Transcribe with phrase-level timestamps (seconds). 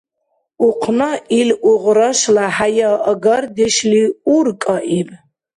[0.67, 4.03] Ухъна ил угърашла хӀяяагардешли
[4.35, 5.09] уркӀаиб.